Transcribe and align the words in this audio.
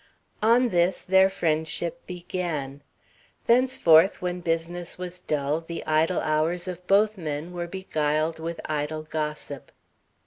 On 0.41 0.69
this 0.69 1.03
their 1.03 1.29
friendship 1.29 2.07
began. 2.07 2.81
Thenceforth, 3.45 4.19
when 4.19 4.41
business 4.41 4.97
was 4.97 5.19
dull, 5.19 5.61
the 5.61 5.85
idle 5.85 6.21
hours 6.21 6.67
of 6.67 6.87
both 6.87 7.19
men 7.19 7.53
were 7.53 7.67
beguiled 7.67 8.39
with 8.39 8.59
idle 8.65 9.03
gossip. 9.03 9.71